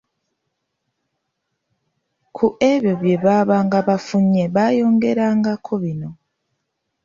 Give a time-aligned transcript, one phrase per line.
[2.35, 6.09] Ku ebyo bye baabanga bafunye baayongerangako bino